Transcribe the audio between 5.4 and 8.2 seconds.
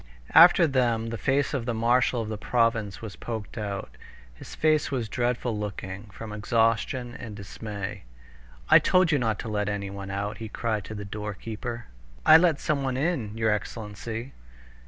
looking from exhaustion and dismay.